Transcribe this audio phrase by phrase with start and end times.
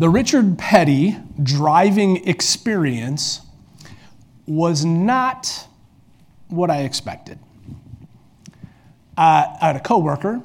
[0.00, 3.42] The Richard Petty driving experience
[4.46, 5.68] was not
[6.48, 7.38] what I expected.
[9.14, 10.40] Uh, I had a coworker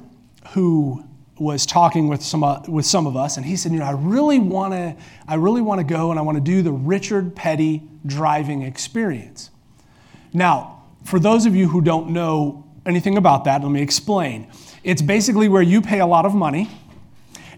[0.50, 1.02] who
[1.38, 3.92] was talking with some, uh, with some of us, and he said, "You know, I
[3.92, 4.94] really want to,
[5.26, 9.48] I really want to go, and I want to do the Richard Petty driving experience."
[10.34, 14.48] Now, for those of you who don't know anything about that, let me explain.
[14.84, 16.68] It's basically where you pay a lot of money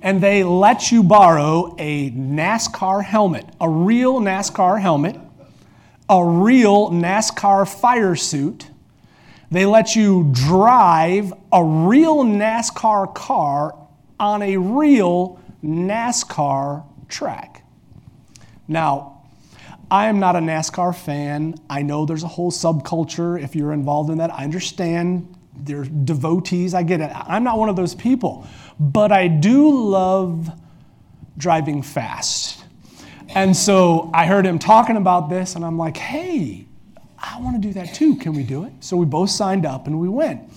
[0.03, 5.17] and they let you borrow a NASCAR helmet, a real NASCAR helmet,
[6.09, 8.71] a real NASCAR fire suit.
[9.51, 13.75] They let you drive a real NASCAR car
[14.21, 17.65] on a real NASCAR track.
[18.67, 19.23] Now,
[19.91, 21.55] I am not a NASCAR fan.
[21.71, 24.33] I know there's a whole subculture if you're involved in that.
[24.33, 26.75] I understand they're devotees.
[26.75, 27.11] I get it.
[27.15, 28.47] I'm not one of those people.
[28.81, 30.51] But I do love
[31.37, 32.65] driving fast.
[33.29, 36.67] And so I heard him talking about this, and I'm like, hey,
[37.19, 38.17] I want to do that too.
[38.17, 38.73] Can we do it?
[38.81, 40.51] So we both signed up and we went.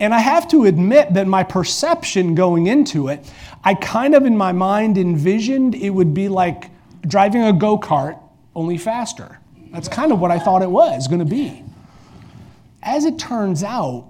[0.00, 3.30] And I have to admit that my perception going into it,
[3.64, 6.70] I kind of in my mind envisioned it would be like
[7.02, 8.18] driving a go kart,
[8.54, 9.38] only faster.
[9.72, 11.64] That's kind of what I thought it was going to be.
[12.82, 14.08] As it turns out,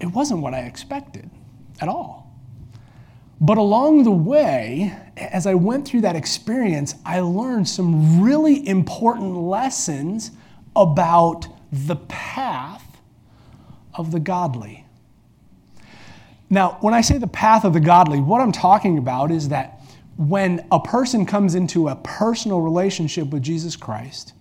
[0.00, 1.28] it wasn't what I expected
[1.80, 2.23] at all.
[3.44, 9.36] But along the way, as I went through that experience, I learned some really important
[9.36, 10.30] lessons
[10.74, 12.96] about the path
[13.92, 14.86] of the godly.
[16.48, 19.78] Now, when I say the path of the godly, what I'm talking about is that
[20.16, 24.32] when a person comes into a personal relationship with Jesus Christ,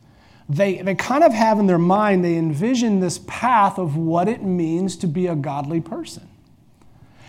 [0.47, 4.43] they, they kind of have in their mind, they envision this path of what it
[4.43, 6.29] means to be a godly person.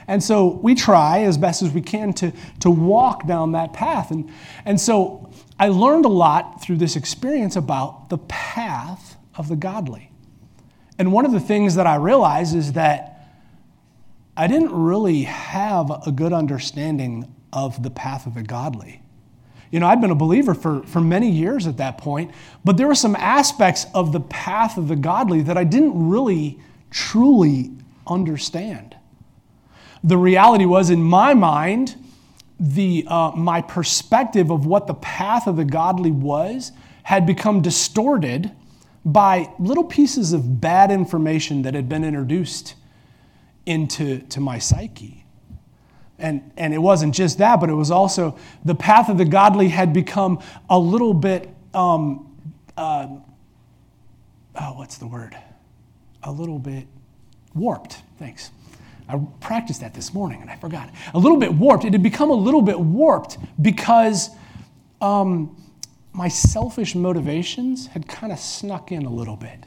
[0.06, 4.10] And so we try as best as we can to, to walk down that path.
[4.10, 4.30] And,
[4.64, 10.10] and so I learned a lot through this experience about the path of the godly.
[10.98, 13.10] And one of the things that I realized is that
[14.36, 19.00] I didn't really have a good understanding of the path of the godly.
[19.70, 22.32] You know, I'd been a believer for, for many years at that point,
[22.64, 26.60] but there were some aspects of the path of the godly that I didn't really
[26.90, 27.72] truly
[28.06, 28.96] understand
[30.04, 31.96] the reality was, in my mind,
[32.60, 36.72] the, uh, my perspective of what the path of the godly was
[37.02, 38.52] had become distorted
[39.04, 42.74] by little pieces of bad information that had been introduced
[43.66, 45.24] into to my psyche.
[46.18, 49.68] And, and it wasn't just that, but it was also the path of the godly
[49.68, 50.40] had become
[50.70, 52.36] a little bit, um,
[52.76, 53.08] uh,
[54.60, 55.36] oh, what's the word?
[56.22, 56.86] A little bit
[57.54, 58.02] warped.
[58.18, 58.50] Thanks.
[59.08, 60.90] I practiced that this morning and I forgot.
[61.12, 61.84] A little bit warped.
[61.84, 64.30] It had become a little bit warped because
[65.00, 65.56] um,
[66.12, 69.64] my selfish motivations had kind of snuck in a little bit.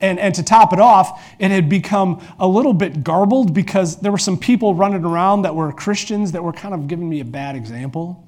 [0.00, 4.10] And, and to top it off, it had become a little bit garbled because there
[4.10, 7.24] were some people running around that were Christians that were kind of giving me a
[7.24, 8.26] bad example.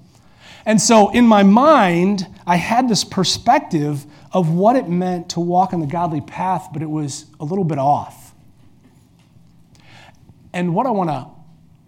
[0.66, 5.72] And so in my mind, I had this perspective of what it meant to walk
[5.72, 8.23] in the godly path, but it was a little bit off.
[10.54, 11.26] And what I want to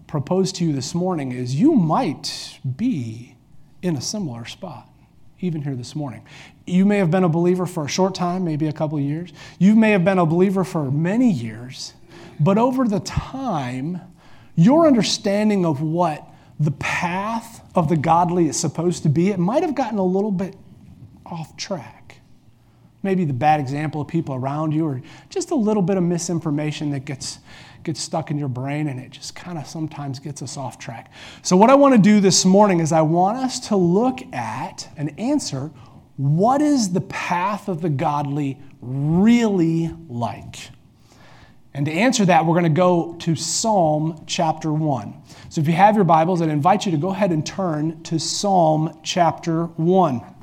[0.07, 3.37] propose to you this morning is you might be
[3.81, 4.89] in a similar spot,
[5.39, 6.25] even here this morning.
[6.65, 9.31] You may have been a believer for a short time, maybe a couple years.
[9.57, 11.93] You may have been a believer for many years,
[12.41, 14.01] but over the time,
[14.55, 16.27] your understanding of what
[16.59, 20.31] the path of the godly is supposed to be, it might have gotten a little
[20.31, 20.57] bit
[21.25, 21.96] off track.
[23.07, 26.91] Maybe the bad example of people around you, or just a little bit of misinformation
[26.91, 27.39] that gets
[27.85, 31.09] gets stuck in your brain and it just kind of sometimes gets us off track.
[31.41, 34.89] So, what I want to do this morning is I want us to look at
[34.97, 35.71] and answer
[36.17, 40.69] what is the path of the godly really like?
[41.73, 45.13] And to answer that, we're going to go to Psalm chapter 1.
[45.47, 48.19] So if you have your Bibles, I'd invite you to go ahead and turn to
[48.19, 50.36] Psalm chapter 1.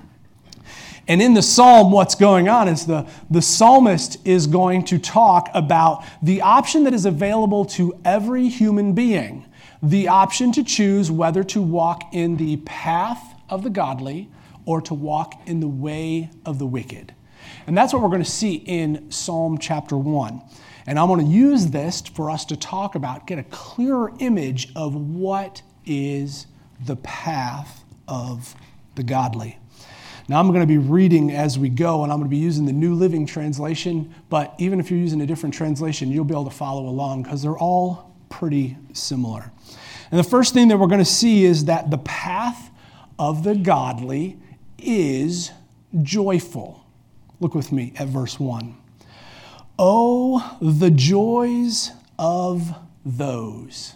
[1.07, 5.51] And in the psalm, what's going on is the, the psalmist is going to talk
[5.53, 9.47] about the option that is available to every human being
[9.85, 14.31] the option to choose whether to walk in the path of the godly
[14.65, 17.15] or to walk in the way of the wicked.
[17.67, 20.41] And that's what we're going to see in Psalm chapter 1.
[20.87, 24.73] And I'm going to use this for us to talk about, get a clearer image
[24.75, 26.47] of what is
[26.87, 28.55] the path of
[28.95, 29.59] the godly.
[30.27, 32.65] Now, I'm going to be reading as we go, and I'm going to be using
[32.65, 36.45] the New Living Translation, but even if you're using a different translation, you'll be able
[36.45, 39.53] to follow along because they're all pretty similar.
[40.11, 42.71] And the first thing that we're going to see is that the path
[43.19, 44.39] of the godly
[44.79, 45.51] is
[46.03, 46.85] joyful.
[47.41, 48.75] Look with me at verse 1.
[49.79, 52.75] Oh, the joys of
[53.05, 53.95] those.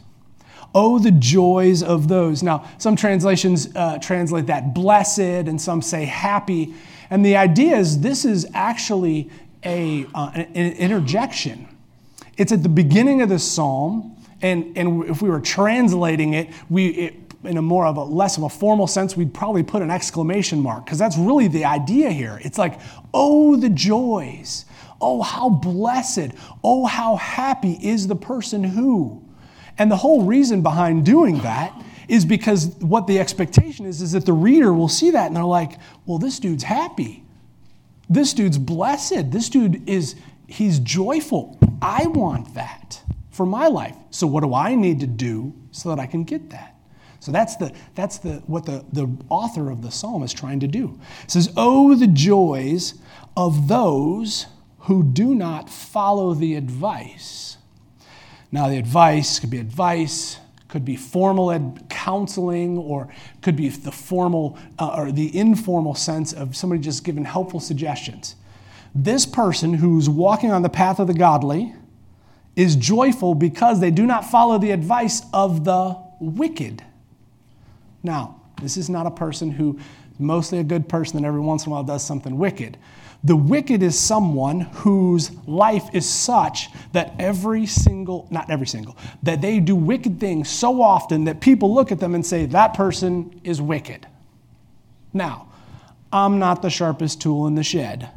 [0.75, 2.43] Oh, the joys of those.
[2.43, 6.75] Now, some translations uh, translate that blessed, and some say happy.
[7.11, 9.31] And the idea is this is actually
[9.65, 11.69] a, uh, an interjection.
[12.37, 16.89] It's at the beginning of the psalm, and, and if we were translating it, we,
[16.89, 19.91] it, in a more of a less of a formal sense, we'd probably put an
[19.91, 22.41] exclamation mark because that's really the idea here.
[22.45, 22.79] It's like,
[23.15, 24.67] oh, the joys.
[25.01, 26.31] Oh, how blessed.
[26.63, 29.25] Oh, how happy is the person who.
[29.79, 31.73] And the whole reason behind doing that
[32.09, 35.45] is because what the expectation is is that the reader will see that and they're
[35.45, 37.25] like, well, this dude's happy.
[38.09, 39.31] This dude's blessed.
[39.31, 40.17] This dude is,
[40.47, 41.59] he's joyful.
[41.83, 43.95] I want that for my life.
[44.11, 46.75] So what do I need to do so that I can get that?
[47.21, 50.69] So that's the that's the what the, the author of the psalm is trying to
[50.69, 50.99] do.
[51.25, 52.95] It says, Oh, the joys
[53.37, 54.47] of those
[54.81, 57.58] who do not follow the advice.
[58.51, 63.09] Now, the advice could be advice, could be formal ed- counseling, or
[63.43, 68.37] could be the formal uh, or the informal sense of somebody just giving helpful suggestions.
[68.95, 71.75] This person who's walking on the path of the godly
[72.57, 76.83] is joyful because they do not follow the advice of the wicked.
[78.03, 79.79] Now, this is not a person who
[80.19, 82.77] mostly a good person and every once in a while does something wicked.
[83.25, 89.41] The wicked is someone whose life is such that every single, not every single, that
[89.41, 93.41] they do wicked things so often that people look at them and say, that person
[93.43, 94.07] is wicked.
[95.13, 95.49] Now,
[96.13, 98.09] I'm not the sharpest tool in the shed.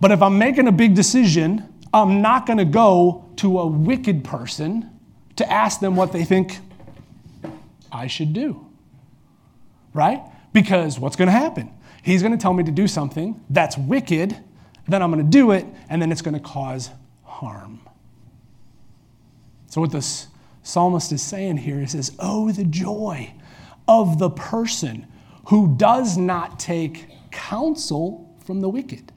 [0.00, 4.24] But if I'm making a big decision, I'm not going to go to a wicked
[4.24, 4.90] person
[5.36, 6.58] to ask them what they think
[7.92, 8.66] I should do.
[9.92, 10.22] Right?
[10.52, 11.72] Because what's going to happen?
[12.06, 14.36] He's going to tell me to do something that's wicked,
[14.86, 16.90] then I'm going to do it, and then it's going to cause
[17.24, 17.80] harm.
[19.66, 20.28] So, what this
[20.62, 23.34] psalmist is saying here is, says, Oh, the joy
[23.88, 25.08] of the person
[25.46, 29.10] who does not take counsel from the wicked.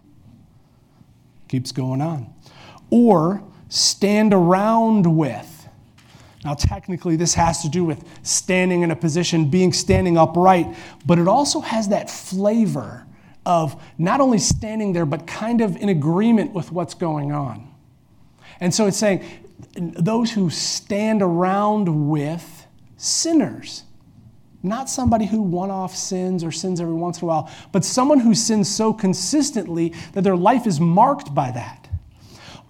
[1.47, 2.33] Keeps going on.
[2.89, 5.58] Or stand around with
[6.43, 10.73] now, technically, this has to do with standing in a position, being standing upright,
[11.05, 13.05] but it also has that flavor
[13.45, 17.73] of not only standing there, but kind of in agreement with what's going on.
[18.61, 19.23] And so it's saying
[19.73, 22.65] those who stand around with
[22.95, 23.83] sinners.
[24.63, 28.19] Not somebody who one off sins or sins every once in a while, but someone
[28.19, 31.88] who sins so consistently that their life is marked by that.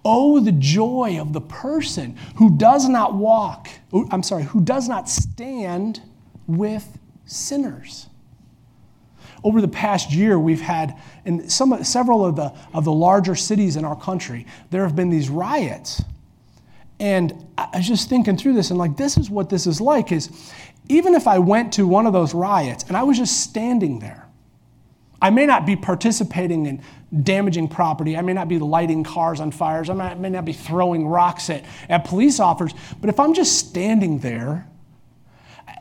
[0.04, 3.68] Oh, the joy of the person who does not walk,
[4.10, 6.00] I'm sorry, who does not stand
[6.46, 8.06] with sinners.
[9.42, 13.76] Over the past year, we've had in some, several of the, of the larger cities
[13.76, 16.02] in our country, there have been these riots.
[16.98, 20.12] And I was just thinking through this, and like, this is what this is like
[20.12, 20.30] is
[20.88, 24.26] even if I went to one of those riots and I was just standing there,
[25.22, 26.82] I may not be participating in
[27.22, 28.16] damaging property.
[28.16, 29.90] I may not be lighting cars on fires.
[29.90, 32.78] I may not be throwing rocks at, at police officers.
[33.00, 34.68] But if I'm just standing there,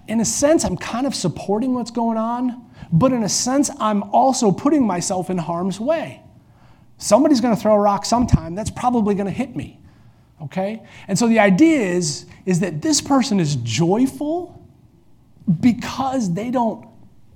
[0.07, 2.65] in a sense, I'm kind of supporting what's going on.
[2.91, 6.21] But in a sense, I'm also putting myself in harm's way.
[6.97, 8.55] Somebody's going to throw a rock sometime.
[8.55, 9.79] That's probably going to hit me.
[10.41, 10.83] Okay?
[11.07, 14.67] And so the idea is, is that this person is joyful
[15.59, 16.87] because they don't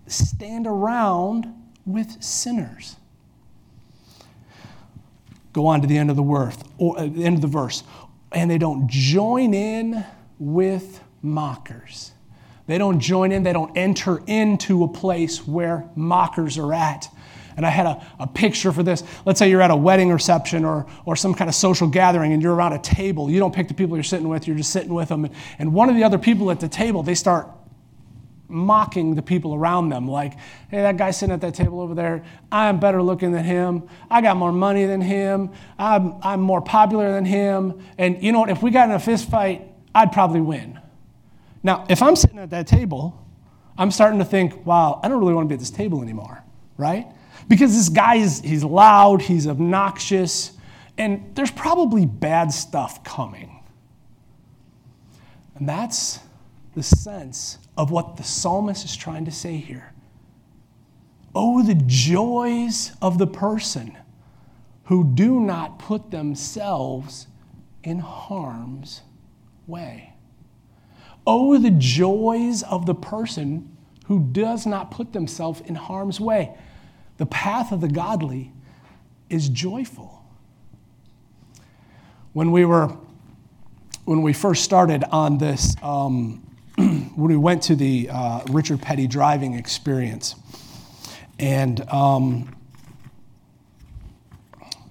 [0.08, 1.54] stand around
[1.86, 2.96] with sinners.
[5.52, 7.84] Go on to the end of the word, or uh, end of the verse.
[8.32, 10.04] And they don't join in
[10.40, 12.12] with mockers.
[12.66, 17.10] They don't join in, they don't enter into a place where mockers are at.
[17.56, 19.04] And I had a, a picture for this.
[19.26, 22.42] Let's say you're at a wedding reception or, or some kind of social gathering and
[22.42, 23.30] you're around a table.
[23.30, 25.26] You don't pick the people you're sitting with, you're just sitting with them.
[25.26, 27.48] And, and one of the other people at the table, they start
[28.48, 30.08] mocking the people around them.
[30.08, 30.34] Like,
[30.70, 33.88] hey, that guy sitting at that table over there, I'm better looking than him.
[34.10, 35.52] I got more money than him.
[35.78, 37.84] I'm, I'm more popular than him.
[37.98, 38.50] And you know what?
[38.50, 40.80] If we got in a fist fight, I'd probably win.
[41.64, 43.20] Now, if I'm sitting at that table,
[43.78, 46.44] I'm starting to think, wow, I don't really want to be at this table anymore,
[46.78, 47.08] right?
[47.48, 50.52] Because this guy is he's loud, he's obnoxious,
[50.98, 53.62] and there's probably bad stuff coming.
[55.56, 56.20] And that's
[56.76, 59.94] the sense of what the psalmist is trying to say here.
[61.36, 63.98] Oh, the joys of the person
[64.86, 67.28] who do not put themselves
[67.84, 69.02] in harm's
[69.66, 70.14] way.
[71.26, 73.76] Oh, the joys of the person
[74.06, 76.54] who does not put themselves in harm's way.
[77.18, 78.52] The path of the godly
[79.30, 80.24] is joyful.
[82.34, 82.96] When we were,
[84.06, 89.08] when we first started on this, um, when we went to the uh, Richard Petty
[89.08, 90.36] driving experience,
[91.40, 92.56] and um,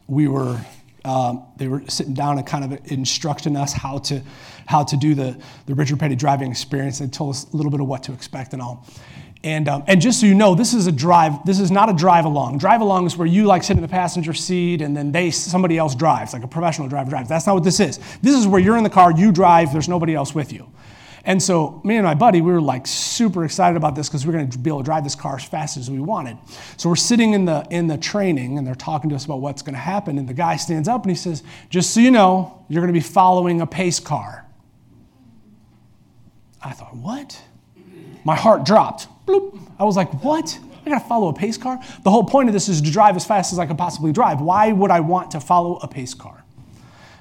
[0.07, 0.61] we were,
[1.05, 4.23] um, they were sitting down and kind of instructing us how to,
[4.67, 6.99] how to do the, the Richard Petty driving experience.
[6.99, 8.87] They told us a little bit of what to expect and all.
[9.45, 11.45] And, um, and just so you know, this is a drive.
[11.45, 12.59] This is not a drive along.
[12.59, 15.79] Drive along is where you like sit in the passenger seat and then they somebody
[15.79, 17.29] else drives, like a professional driver drives.
[17.29, 17.99] That's not what this is.
[18.23, 19.73] This is where you're in the car, you drive.
[19.73, 20.69] There's nobody else with you.
[21.25, 24.31] And so me and my buddy, we were like super excited about this because we
[24.31, 26.37] are going to be able to drive this car as fast as we wanted.
[26.77, 29.63] So we're sitting in the in the training and they're talking to us about what's
[29.63, 30.19] going to happen.
[30.19, 32.99] And the guy stands up and he says, "Just so you know, you're going to
[32.99, 34.47] be following a pace car."
[36.65, 37.41] I thought, what?
[38.25, 39.09] My heart dropped.
[39.27, 39.59] Bloop.
[39.79, 40.59] I was like, what?
[40.85, 41.81] I gotta follow a pace car?
[42.03, 44.41] The whole point of this is to drive as fast as I can possibly drive.
[44.41, 46.42] Why would I want to follow a pace car?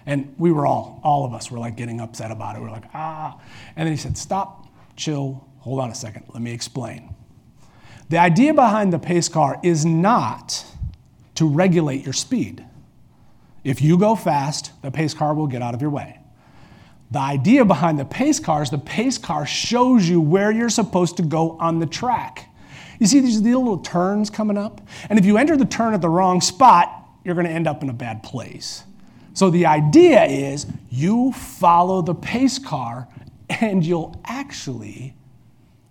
[0.06, 2.60] And we were all, all of us were like getting upset about it.
[2.60, 3.40] We were like, ah.
[3.76, 7.16] And then he said, stop, chill, hold on a second, let me explain.
[8.10, 10.66] The idea behind the pace car is not
[11.36, 12.66] to regulate your speed.
[13.64, 16.20] If you go fast, the pace car will get out of your way.
[17.12, 21.18] The idea behind the pace car is the pace car shows you where you're supposed
[21.18, 22.50] to go on the track.
[23.00, 24.82] You see these little turns coming up?
[25.10, 27.84] And if you enter the turn at the wrong spot, you're going to end up
[27.84, 28.84] in a bad place.
[29.34, 33.08] So the idea is you follow the pace car
[33.50, 35.16] and you'll actually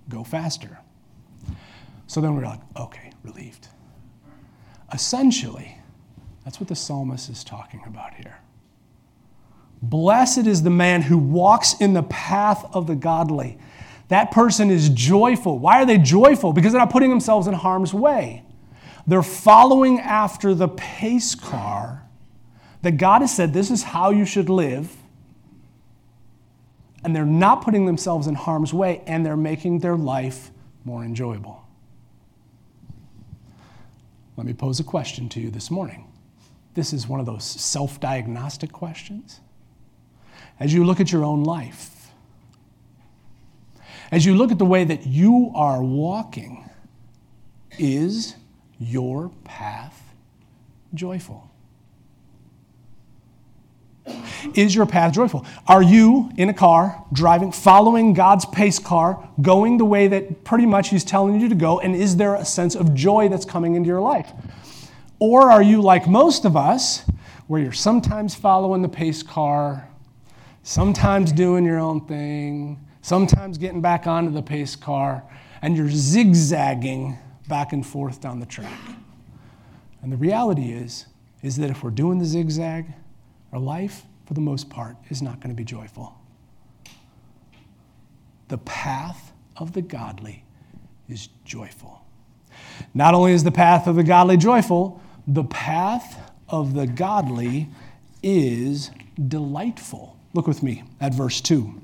[0.09, 0.79] go faster.
[2.07, 3.69] So then we're like, okay, relieved.
[4.93, 5.79] Essentially,
[6.45, 8.39] that's what the psalmist is talking about here.
[9.83, 13.59] Blessed is the man who walks in the path of the godly.
[14.09, 15.59] That person is joyful.
[15.59, 16.53] Why are they joyful?
[16.53, 18.43] Because they're not putting themselves in harm's way.
[19.07, 22.07] They're following after the pace car
[22.83, 24.95] that God has said this is how you should live.
[27.03, 30.51] And they're not putting themselves in harm's way and they're making their life
[30.85, 31.65] more enjoyable.
[34.37, 36.07] Let me pose a question to you this morning.
[36.75, 39.41] This is one of those self diagnostic questions
[40.61, 42.11] as you look at your own life,
[44.13, 46.69] as you look at the way that you are walking,
[47.79, 48.37] is
[48.79, 50.15] your path
[50.93, 51.50] joyful?
[54.55, 55.45] Is your path joyful?
[55.67, 60.67] Are you in a car, driving, following God's pace car, going the way that pretty
[60.67, 61.81] much He's telling you to go?
[61.81, 64.33] And is there a sense of joy that's coming into your life?
[65.19, 67.05] Or are you like most of us,
[67.47, 69.89] where you're sometimes following the pace car,
[70.63, 75.25] sometimes doing your own thing, sometimes getting back onto the pace car,
[75.63, 78.79] and you're zigzagging back and forth down the track.
[80.03, 81.07] And the reality is,
[81.43, 82.87] is that if we're doing the zigzag,
[83.53, 86.15] our life, for the most part, is not going to be joyful.
[88.49, 90.45] The path of the godly
[91.09, 92.05] is joyful.
[92.95, 97.69] Not only is the path of the godly joyful, the path of the godly
[98.23, 98.91] is
[99.29, 100.17] delightful.
[100.35, 101.81] Look with me at verse 2.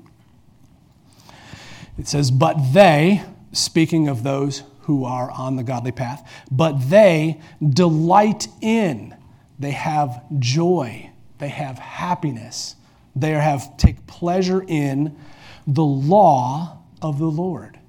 [1.97, 7.41] It says, But they, speaking of those who are on the godly path, but they
[7.67, 9.15] delight in,
[9.59, 11.06] they have joy,
[11.39, 12.75] they have happiness,
[13.15, 15.17] they have take pleasure in
[15.65, 17.79] the law of the Lord,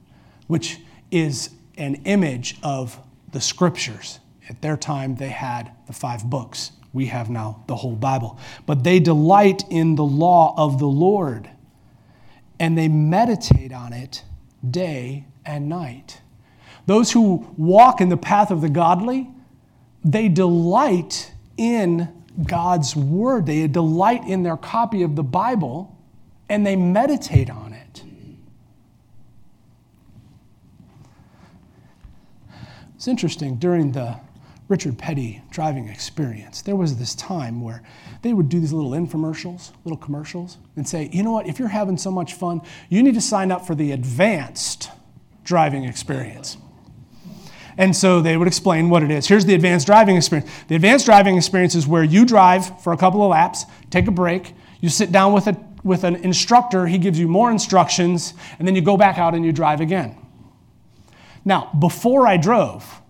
[0.46, 2.98] which is an image of
[3.32, 4.20] the scriptures.
[4.48, 8.38] At their time, they had the five books we have now the whole Bible.
[8.66, 11.48] But they delight in the law of the Lord,
[12.58, 14.24] and they meditate on it
[14.68, 16.20] day and night.
[16.86, 19.30] Those who walk in the path of the godly,
[20.02, 22.08] they delight in
[22.44, 23.46] God's word.
[23.46, 25.96] They delight in their copy of the Bible,
[26.48, 28.02] and they meditate on it.
[32.96, 34.16] It's interesting, during the
[34.68, 37.82] Richard Petty driving experience, there was this time where
[38.22, 41.68] they would do these little infomercials, little commercials, and say, you know what, if you're
[41.68, 44.90] having so much fun, you need to sign up for the advanced
[45.44, 46.58] driving experience.
[47.78, 49.26] And so they would explain what it is.
[49.28, 50.50] Here's the advanced driving experience.
[50.66, 54.10] The advanced driving experience is where you drive for a couple of laps, take a
[54.10, 58.66] break, you sit down with, a, with an instructor, he gives you more instructions, and
[58.66, 60.16] then you go back out and you drive again.
[61.44, 63.00] Now, before I drove,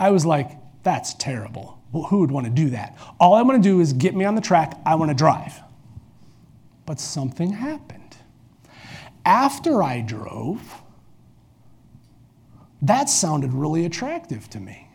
[0.00, 0.50] I was like,
[0.82, 1.78] that's terrible.
[1.92, 2.96] Well, who would want to do that?
[3.20, 4.78] All I want to do is get me on the track.
[4.84, 5.60] I want to drive.
[6.86, 8.16] But something happened.
[9.24, 10.82] After I drove,
[12.82, 14.88] that sounded really attractive to me.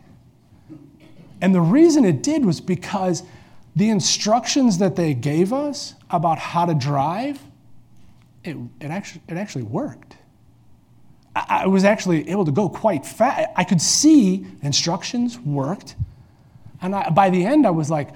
[1.40, 3.24] And the reason it did was because
[3.74, 7.40] the instructions that they gave us about how to drive,
[8.44, 10.16] it, it, actually, it actually worked.
[11.34, 13.48] I, I was actually able to go quite fast.
[13.56, 15.96] I could see instructions worked.
[16.80, 18.10] And I, by the end, I was like,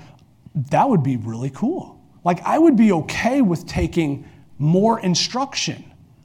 [0.71, 2.01] that would be really cool.
[2.25, 5.85] Like, I would be okay with taking more instruction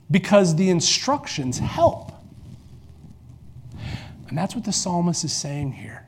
[0.09, 2.10] because the instructions help.
[4.31, 6.07] And that's what the psalmist is saying here.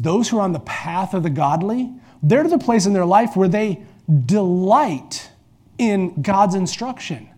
[0.00, 1.92] Those who are on the path of the godly,
[2.22, 3.82] they're to the place in their life where they
[4.24, 5.30] delight
[5.76, 7.28] in God's instruction.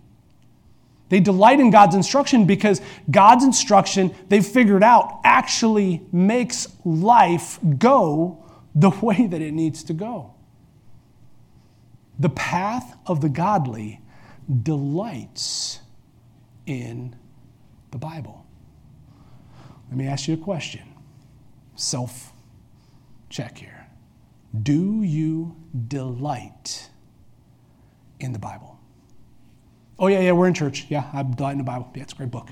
[1.09, 2.81] They delight in God's instruction because
[3.11, 9.95] God's instruction, they've figured out, actually makes life go the way that it needs to
[9.95, 10.33] go.
[12.21, 14.01] The path of the godly
[14.63, 15.81] delights
[16.67, 17.17] in
[17.91, 18.44] the Bible.
[19.95, 20.83] Let me ask you a question.
[21.77, 22.33] Self
[23.31, 23.87] check here.
[24.61, 25.55] Do you
[25.87, 26.91] delight
[28.19, 28.81] in the Bible?
[30.01, 30.87] Oh, yeah, yeah, we're in church.
[30.89, 31.93] Yeah, I delight in the Bible.
[31.95, 32.49] Yeah, it's a great book.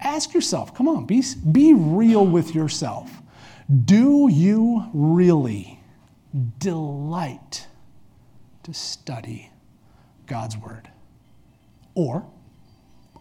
[0.00, 3.10] Ask yourself, come on, be, be real with yourself.
[3.84, 5.78] Do you really
[6.58, 7.66] delight
[8.62, 9.50] to study
[10.26, 10.88] God's Word?
[11.94, 12.26] Or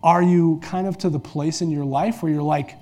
[0.02, 2.79] are you kind of to the place in your life where you're like,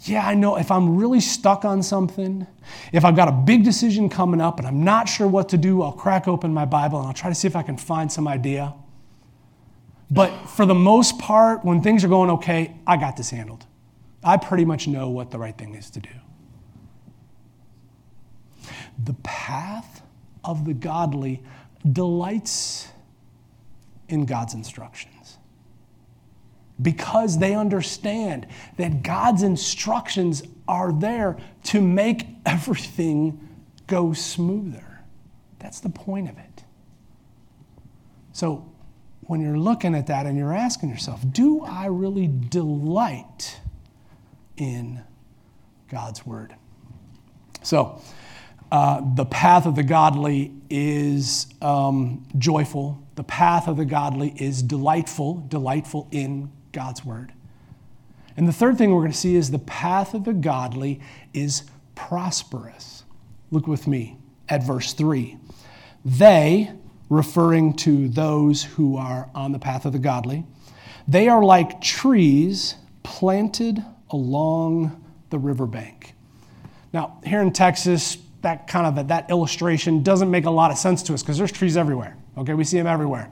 [0.00, 2.46] yeah, I know if I'm really stuck on something,
[2.92, 5.82] if I've got a big decision coming up and I'm not sure what to do,
[5.82, 8.28] I'll crack open my Bible and I'll try to see if I can find some
[8.28, 8.74] idea.
[10.10, 13.66] But for the most part, when things are going okay, I got this handled.
[14.22, 16.10] I pretty much know what the right thing is to do.
[19.02, 20.02] The path
[20.44, 21.42] of the godly
[21.90, 22.88] delights
[24.08, 25.13] in God's instructions
[26.80, 33.48] because they understand that God's instructions are there to make everything
[33.86, 35.00] go smoother.
[35.58, 36.64] That's the point of it.
[38.32, 38.70] So,
[39.26, 43.60] when you're looking at that and you're asking yourself, do I really delight
[44.58, 45.02] in
[45.88, 46.54] God's word?
[47.62, 48.02] So,
[48.70, 53.02] uh, the path of the godly is um, joyful.
[53.14, 57.32] The path of the godly is delightful, delightful in God's word.
[58.36, 61.00] And the third thing we're going to see is the path of the godly
[61.32, 61.62] is
[61.94, 63.04] prosperous.
[63.50, 65.38] Look with me at verse 3.
[66.04, 66.70] They,
[67.08, 70.44] referring to those who are on the path of the godly,
[71.06, 76.14] they are like trees planted along the riverbank.
[76.92, 81.02] Now, here in Texas, that kind of that illustration doesn't make a lot of sense
[81.04, 82.16] to us because there's trees everywhere.
[82.36, 83.30] Okay, we see them everywhere.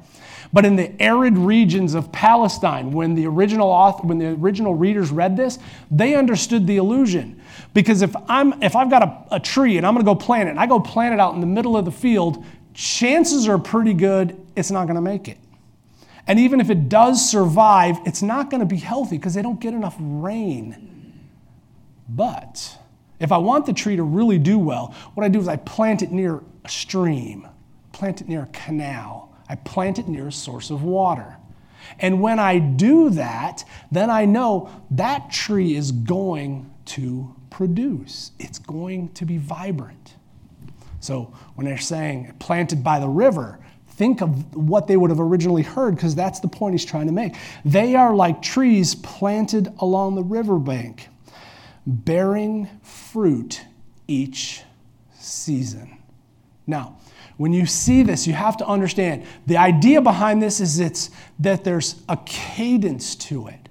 [0.53, 5.11] But in the arid regions of Palestine, when the original author, when the original readers
[5.11, 5.59] read this,
[5.91, 7.41] they understood the illusion.
[7.73, 10.51] Because if I'm if I've got a, a tree and I'm gonna go plant it,
[10.51, 13.95] and I go plant it out in the middle of the field, chances are pretty
[13.95, 15.39] good it's not gonna make it.
[16.27, 19.73] And even if it does survive, it's not gonna be healthy because they don't get
[19.73, 20.91] enough rain.
[22.11, 22.79] But
[23.21, 26.03] if I want the tree to really do well, what I do is I plant
[26.03, 27.49] it near a stream,
[27.93, 31.37] plant it near a canal I plant it near a source of water.
[31.99, 38.33] And when I do that, then I know that tree is going to produce.
[38.39, 40.15] It's going to be vibrant.
[41.01, 45.63] So when they're saying planted by the river, think of what they would have originally
[45.63, 47.35] heard because that's the point he's trying to make.
[47.65, 51.09] They are like trees planted along the riverbank,
[51.87, 53.61] bearing fruit
[54.07, 54.63] each
[55.19, 55.99] season.
[56.67, 56.99] Now,
[57.43, 61.65] when you see this, you have to understand the idea behind this is it's that
[61.65, 63.69] there's a cadence to it.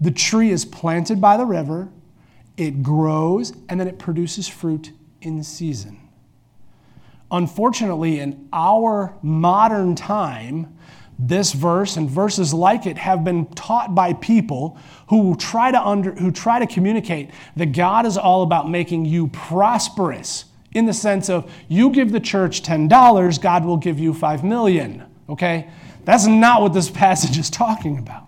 [0.00, 1.88] The tree is planted by the river,
[2.56, 4.92] it grows, and then it produces fruit
[5.22, 5.98] in season.
[7.32, 10.78] Unfortunately, in our modern time,
[11.18, 16.12] this verse and verses like it have been taught by people who try to under,
[16.12, 21.28] who try to communicate that God is all about making you prosperous in the sense
[21.28, 25.04] of you give the church $10, God will give you 5 million.
[25.28, 25.68] Okay?
[26.04, 28.26] That's not what this passage is talking about.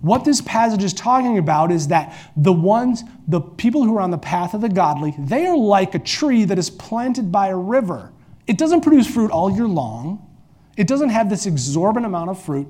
[0.00, 4.10] What this passage is talking about is that the ones, the people who are on
[4.10, 7.56] the path of the godly, they are like a tree that is planted by a
[7.56, 8.12] river.
[8.48, 10.28] It doesn't produce fruit all year long,
[10.76, 12.68] it doesn't have this exorbitant amount of fruit.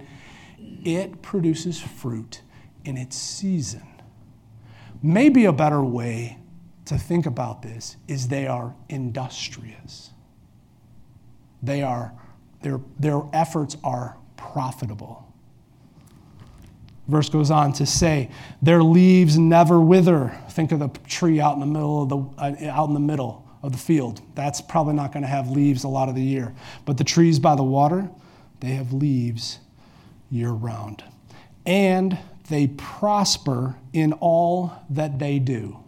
[0.85, 2.43] It produces fruit
[2.85, 3.87] in its season.
[5.03, 6.39] Maybe a better way
[6.87, 10.11] to think about this is they are industrious.
[11.63, 12.13] They are,
[12.63, 15.33] their, their efforts are profitable.
[17.09, 18.31] Verse goes on to say,
[18.63, 22.71] "Their leaves never wither." Think of the tree out in the middle of the uh,
[22.71, 24.23] out in the middle of the field.
[24.35, 26.55] That's probably not going to have leaves a lot of the year.
[26.85, 28.09] But the trees by the water,
[28.61, 29.59] they have leaves
[30.31, 31.03] year round.
[31.67, 32.19] And
[32.49, 35.82] they prosper in all that they do.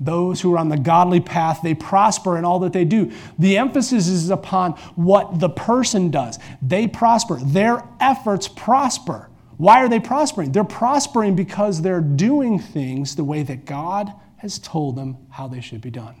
[0.00, 3.10] Those who are on the godly path, they prosper in all that they do.
[3.38, 6.38] The emphasis is upon what the person does.
[6.62, 7.38] They prosper.
[7.42, 9.28] Their efforts prosper.
[9.56, 10.52] Why are they prospering?
[10.52, 15.60] They're prospering because they're doing things the way that God has told them how they
[15.60, 16.14] should be done.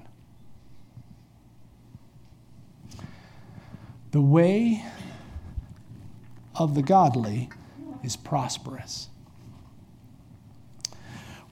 [4.10, 4.84] The way
[6.56, 7.50] of the godly
[8.02, 9.08] is prosperous.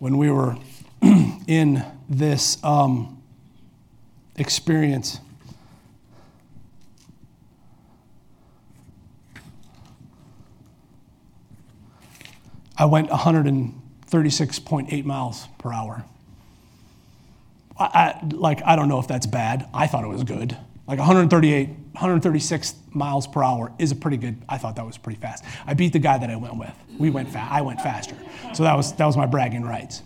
[0.01, 0.57] When we were
[1.47, 3.23] in this um,
[4.37, 5.21] experience,
[12.79, 16.05] I went 136.8 miles per hour.
[17.79, 19.69] I, I, like, I don't know if that's bad.
[19.73, 20.57] I thought it was good.
[20.87, 24.41] Like 138, 136 miles per hour is a pretty good.
[24.49, 25.45] I thought that was pretty fast.
[25.67, 26.73] I beat the guy that I went with.
[26.97, 27.51] We went fast.
[27.51, 28.17] I went faster.
[28.55, 30.03] So that was that was my bragging rights.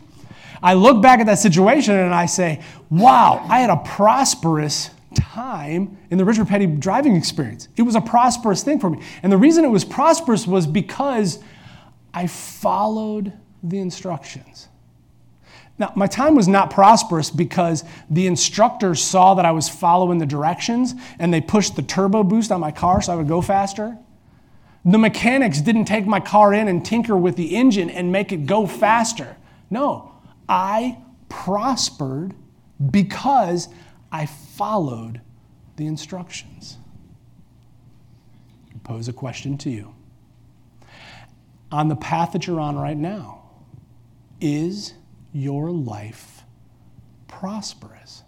[0.62, 5.98] I look back at that situation and I say, "Wow, I had a prosperous time
[6.10, 7.68] in the Richard Petty driving experience.
[7.76, 9.00] It was a prosperous thing for me.
[9.22, 11.38] And the reason it was prosperous was because
[12.14, 14.68] I followed the instructions.
[15.78, 20.26] Now, my time was not prosperous because the instructors saw that I was following the
[20.26, 23.96] directions and they pushed the turbo boost on my car so I would go faster.
[24.84, 28.46] The mechanics didn't take my car in and tinker with the engine and make it
[28.46, 29.36] go faster.
[29.70, 30.09] No,
[30.50, 32.34] I prospered
[32.90, 33.68] because
[34.10, 35.20] I followed
[35.76, 36.76] the instructions.
[38.74, 39.94] I pose a question to you.
[41.70, 43.42] On the path that you're on right now,
[44.40, 44.94] is
[45.32, 46.42] your life
[47.28, 48.24] prosperous?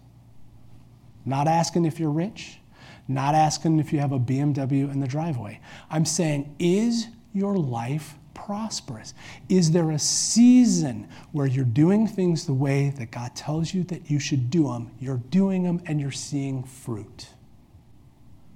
[1.25, 2.59] Not asking if you're rich,
[3.05, 5.59] not asking if you have a BMW in the driveway.
[5.89, 9.13] I'm saying, is your life prosperous?
[9.49, 14.09] Is there a season where you're doing things the way that God tells you that
[14.09, 14.91] you should do them?
[14.99, 17.27] You're doing them and you're seeing fruit.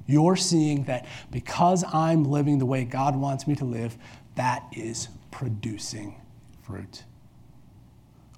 [0.08, 3.98] You're seeing that because I'm living the way God wants me to live,
[4.36, 6.16] that is producing
[6.64, 7.04] fruit.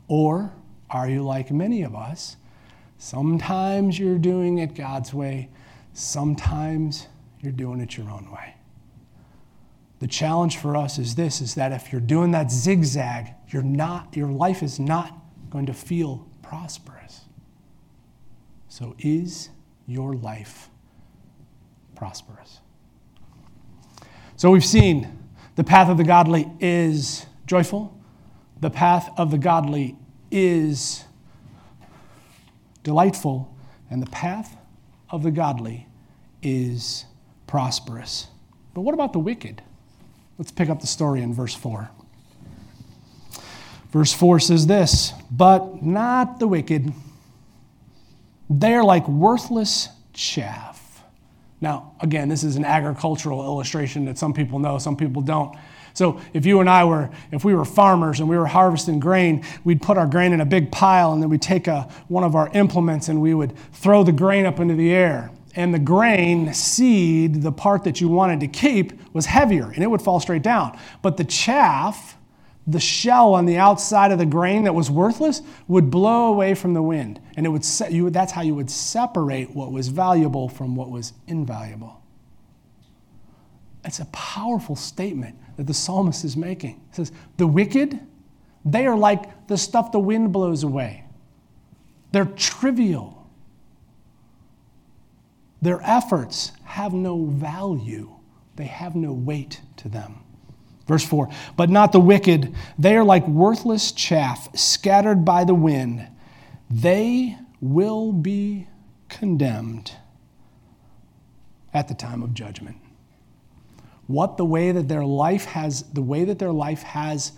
[0.07, 0.51] Or
[0.89, 2.37] are you like many of us?
[2.97, 5.49] Sometimes you're doing it God's way,
[5.93, 7.07] sometimes
[7.39, 8.55] you're doing it your own way.
[9.99, 14.15] The challenge for us is this is that if you're doing that zigzag, you're not
[14.15, 15.13] your life is not
[15.49, 17.21] going to feel prosperous.
[18.69, 19.49] So is
[19.87, 20.69] your life
[21.95, 22.59] prosperous?
[24.37, 25.17] So we've seen
[25.55, 27.93] the path of the godly is joyful.
[28.61, 29.97] The path of the godly
[30.31, 31.03] is
[32.83, 33.53] delightful,
[33.89, 34.55] and the path
[35.09, 35.87] of the godly
[36.41, 37.05] is
[37.47, 38.27] prosperous.
[38.73, 39.61] But what about the wicked?
[40.39, 41.89] Let's pick up the story in verse 4.
[43.91, 46.93] Verse 4 says this But not the wicked.
[48.49, 51.03] They are like worthless chaff.
[51.61, 55.57] Now, again, this is an agricultural illustration that some people know, some people don't.
[55.93, 59.43] So if you and I were, if we were farmers and we were harvesting grain,
[59.65, 62.35] we'd put our grain in a big pile and then we'd take a, one of
[62.35, 65.31] our implements and we would throw the grain up into the air.
[65.59, 69.87] And the grain seed, the part that you wanted to keep, was heavier and it
[69.87, 70.79] would fall straight down.
[71.01, 72.15] But the chaff,
[72.65, 76.73] the shell on the outside of the grain that was worthless, would blow away from
[76.73, 77.19] the wind.
[77.35, 80.89] And it would se- you, that's how you would separate what was valuable from what
[80.91, 82.01] was invaluable.
[83.83, 86.75] It's a powerful statement that the psalmist is making.
[86.91, 87.99] He says, The wicked,
[88.63, 91.03] they are like the stuff the wind blows away.
[92.13, 93.18] They're trivial.
[95.61, 98.11] Their efforts have no value,
[98.55, 100.23] they have no weight to them.
[100.87, 106.07] Verse 4 But not the wicked, they are like worthless chaff scattered by the wind.
[106.69, 108.67] They will be
[109.09, 109.91] condemned
[111.73, 112.77] at the time of judgment
[114.07, 117.31] what the way that their life has the way that their life has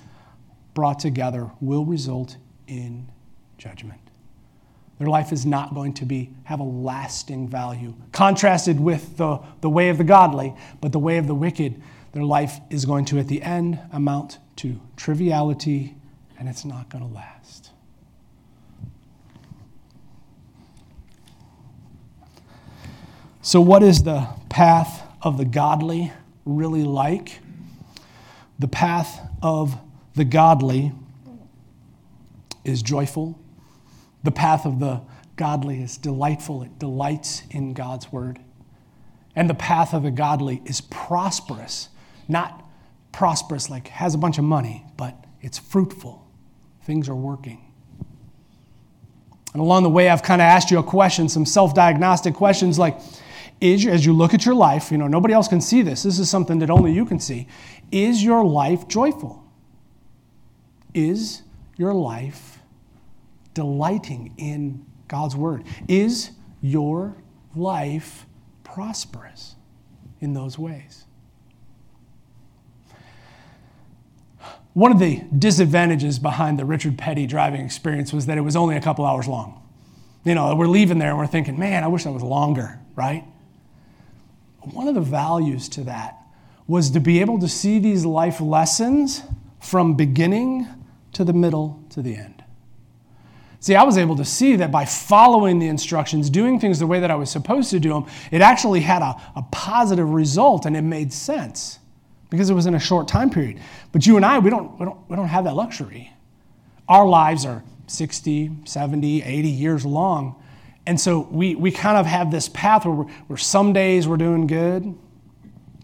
[0.74, 3.10] brought together will result in
[3.58, 4.11] judgment
[5.02, 9.70] their life is not going to be have a lasting value contrasted with the, the
[9.70, 11.82] way of the godly but the way of the wicked
[12.14, 15.96] their life is going to at the end amount to triviality
[16.38, 17.72] and it's not going to last
[23.42, 26.12] so what is the path of the godly
[26.46, 27.40] really like.
[28.60, 29.78] The path of
[30.16, 30.92] the godly
[32.64, 33.40] is joyful.
[34.24, 35.02] The path of the
[35.36, 36.64] godly is delightful.
[36.64, 38.40] It delights in God's word.
[39.36, 41.90] And the path of the godly is prosperous,
[42.28, 42.64] not
[43.12, 46.28] prosperous like has a bunch of money, but it's fruitful.
[46.84, 47.66] Things are working.
[49.54, 52.80] And along the way, I've kind of asked you a question, some self diagnostic questions
[52.80, 53.00] like,
[53.60, 56.04] is, as you look at your life, you know, nobody else can see this.
[56.04, 57.48] This is something that only you can see.
[57.92, 59.44] Is your life joyful?
[60.94, 61.44] Is
[61.78, 62.61] your life
[63.54, 65.64] delighting in God's word?
[65.88, 67.16] Is your
[67.56, 68.26] life
[68.64, 69.56] prosperous
[70.20, 71.06] in those ways?
[74.74, 78.78] One of the disadvantages behind the Richard Petty driving experience was that it was only
[78.78, 79.62] a couple hours long.
[80.24, 83.26] You know, we're leaving there and we're thinking, man, I wish that was longer, right?
[84.62, 86.18] One of the values to that
[86.68, 89.24] was to be able to see these life lessons
[89.60, 90.68] from beginning
[91.14, 92.41] to the middle to the end.
[93.62, 97.00] See, I was able to see that by following the instructions, doing things the way
[97.00, 100.76] that I was supposed to do them, it actually had a, a positive result and
[100.76, 101.78] it made sense
[102.32, 103.60] because it was in a short time period.
[103.92, 106.12] But you and I, we don't, we don't, we don't have that luxury.
[106.90, 110.42] Our lives are 60, 70, 80 years long.
[110.88, 114.48] And so we, we kind of have this path where, where some days we're doing
[114.48, 114.96] good,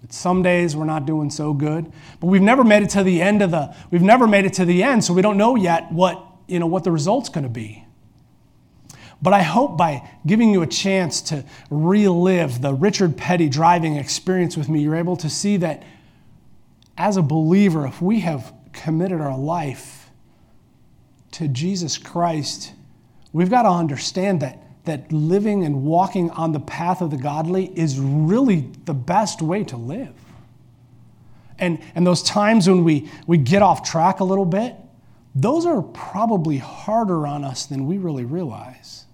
[0.10, 1.92] some days we're not doing so good.
[2.20, 4.66] But we've never made it to the end of the, we've never made it to
[4.66, 7.50] the end, so we don't know yet what, you know, what the result's going to
[7.50, 7.84] be.
[9.22, 14.56] But I hope by giving you a chance to relive the Richard Petty driving experience
[14.56, 15.84] with me, you're able to see that
[16.98, 20.10] as a believer, if we have committed our life
[21.32, 22.74] to Jesus Christ,
[23.34, 27.66] we've got to understand that, that living and walking on the path of the godly
[27.78, 30.14] is really the best way to live.
[31.60, 34.76] And, and those times when we, we get off track a little bit,
[35.38, 39.06] those are probably harder on us than we really realize.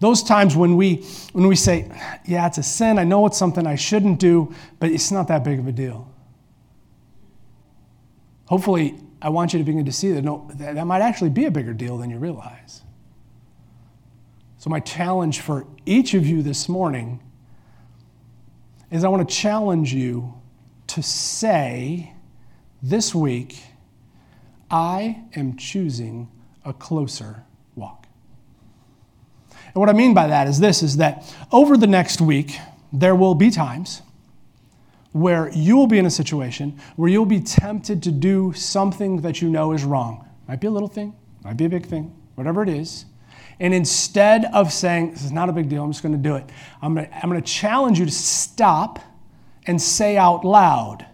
[0.00, 1.88] Those times when we, when we say,
[2.24, 5.44] yeah, it's a sin, I know it's something I shouldn't do, but it's not that
[5.44, 6.12] big of a deal.
[8.46, 11.44] Hopefully, I want you to begin to see that, no, that, that might actually be
[11.44, 12.82] a bigger deal than you realize.
[14.58, 17.22] So, my challenge for each of you this morning
[18.90, 20.34] is I want to challenge you
[20.88, 22.11] to say
[22.82, 23.62] this week,
[24.70, 26.28] I am choosing
[26.64, 27.44] a closer
[27.76, 28.06] walk.
[29.66, 32.58] and what I mean by that is this is that over the next week,
[32.92, 34.02] there will be times
[35.12, 39.40] where you will be in a situation where you'll be tempted to do something that
[39.40, 40.26] you know is wrong.
[40.48, 41.14] Might be a little thing,
[41.44, 43.04] might be a big thing, whatever it is.
[43.60, 46.48] And instead of saying, This is not a big deal, I'm just to do it,
[46.80, 48.98] I'm to, I'm to challenge you to stop
[49.66, 51.06] and say out loud,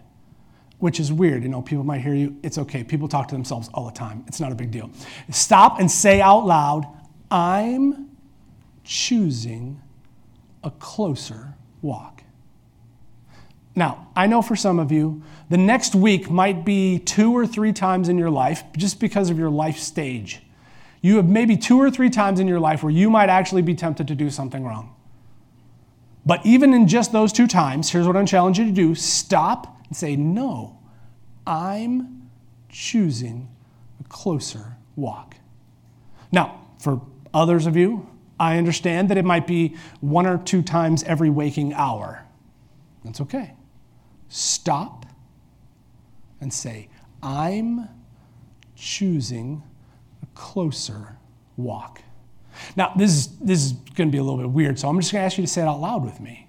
[0.79, 1.43] which is weird.
[1.43, 2.37] You know, people might hear you.
[2.41, 2.83] It's okay.
[2.83, 4.23] People talk to themselves all the time.
[4.27, 4.89] It's not a big deal.
[5.29, 6.85] Stop and say out loud,
[7.29, 8.09] I'm
[8.83, 9.81] choosing
[10.63, 12.23] a closer walk.
[13.75, 17.71] Now, I know for some of you, the next week might be two or three
[17.71, 20.41] times in your life just because of your life stage.
[21.01, 23.75] You have maybe two or three times in your life where you might actually be
[23.75, 24.95] tempted to do something wrong.
[26.25, 29.78] But even in just those two times, here's what I'm challenging you to do stop
[29.89, 30.79] and say, No,
[31.45, 32.29] I'm
[32.69, 33.49] choosing
[33.99, 35.35] a closer walk.
[36.31, 37.01] Now, for
[37.33, 38.07] others of you,
[38.39, 42.25] I understand that it might be one or two times every waking hour.
[43.03, 43.53] That's okay.
[44.29, 45.05] Stop
[46.39, 46.89] and say,
[47.21, 47.89] I'm
[48.75, 49.63] choosing
[50.21, 51.17] a closer
[51.57, 52.01] walk.
[52.75, 55.11] Now, this is, this is going to be a little bit weird, so I'm just
[55.11, 56.48] going to ask you to say it out loud with me.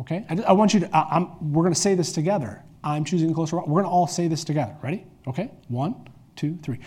[0.00, 0.24] Okay?
[0.28, 2.62] I, I want you to, I, we're going to say this together.
[2.84, 3.66] I'm choosing a closer walk.
[3.66, 4.76] We're going to all say this together.
[4.82, 5.06] Ready?
[5.26, 5.50] Okay?
[5.68, 6.78] One, two, three.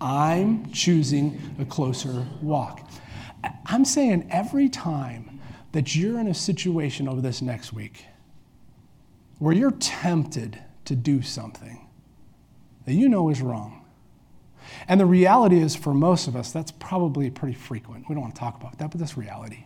[0.00, 2.88] I'm choosing a closer walk.
[3.66, 5.40] I'm saying every time
[5.72, 8.06] that you're in a situation over this next week
[9.38, 11.88] where you're tempted to do something
[12.86, 13.84] that you know is wrong,
[14.88, 18.08] and the reality is for most of us, that's probably pretty frequent.
[18.08, 19.64] We don't want to talk about that, but that's reality.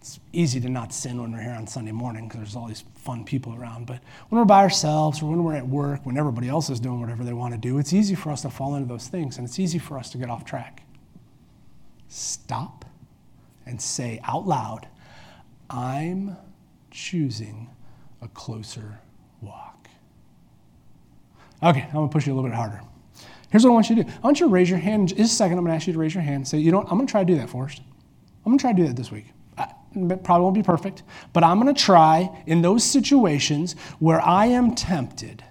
[0.00, 2.84] It's easy to not sin when we're here on Sunday morning because there's all these
[2.94, 3.84] fun people around.
[3.84, 7.02] But when we're by ourselves or when we're at work, when everybody else is doing
[7.02, 9.46] whatever they want to do, it's easy for us to fall into those things and
[9.46, 10.84] it's easy for us to get off track.
[12.08, 12.86] Stop
[13.66, 14.88] and say out loud,
[15.68, 16.34] I'm
[16.90, 17.68] choosing
[18.22, 19.00] a closer
[19.42, 19.86] walk.
[21.62, 22.80] Okay, I'm gonna push you a little bit harder.
[23.50, 24.10] Here's what I want you to do.
[24.10, 25.08] I want you to raise your hand.
[25.08, 26.48] Just a second, I'm gonna ask you to raise your hand.
[26.48, 26.86] Say, you know what?
[26.90, 27.82] I'm gonna try to do that first.
[28.46, 29.26] I'm gonna try to do that this week.
[29.92, 34.74] Probably won't be perfect, but I'm going to try in those situations where I am
[34.74, 35.42] tempted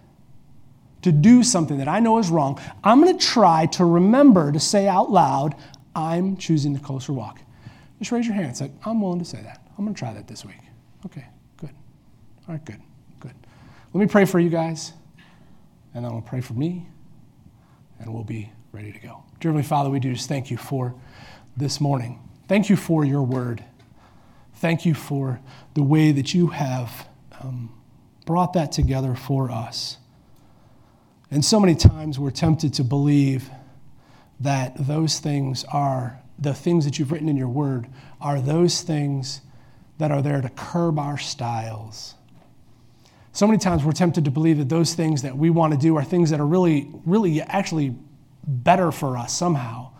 [1.02, 4.60] to do something that I know is wrong, I'm going to try to remember to
[4.60, 5.56] say out loud,
[5.95, 7.39] I'm choosing the closer walk.
[7.99, 9.62] Just raise your hand and say, I'm willing to say that.
[9.78, 10.60] I'm going to try that this week.
[11.06, 11.25] Okay,
[11.58, 11.71] good.
[12.47, 12.82] All right, good,
[13.19, 13.34] good.
[13.93, 14.93] Let me pray for you guys,
[15.93, 16.88] and then I'll pray for me,
[17.99, 19.23] and we'll be ready to go.
[19.39, 20.95] Dear Heavenly Father, we do just thank you for
[21.58, 22.19] this morning.
[22.47, 23.63] Thank you for your word.
[24.60, 25.39] Thank you for
[25.74, 27.08] the way that you have
[27.39, 27.74] um,
[28.26, 29.98] brought that together for us.
[31.32, 33.50] And so many times we're tempted to believe
[34.41, 37.88] that those things are the things that you've written in your word
[38.19, 39.39] are those things
[39.98, 42.15] that are there to curb our styles.
[43.32, 45.95] So many times we're tempted to believe that those things that we want to do
[45.95, 47.95] are things that are really, really actually
[48.45, 49.91] better for us somehow.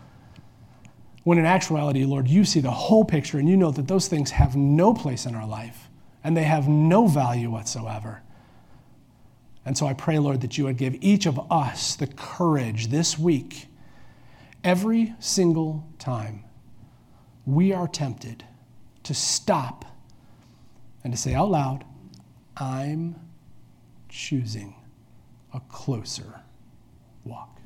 [1.22, 4.30] When in actuality, Lord, you see the whole picture and you know that those things
[4.30, 5.88] have no place in our life
[6.24, 8.22] and they have no value whatsoever.
[9.64, 13.18] And so I pray, Lord, that you would give each of us the courage this
[13.18, 13.66] week,
[14.64, 16.44] every single time
[17.44, 18.44] we are tempted
[19.02, 19.84] to stop
[21.04, 21.84] and to say out loud,
[22.56, 23.16] I'm
[24.08, 24.74] choosing
[25.52, 26.40] a closer
[27.24, 27.58] walk.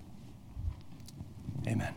[1.67, 1.95] Amen.